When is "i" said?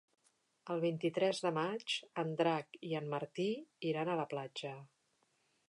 2.89-2.95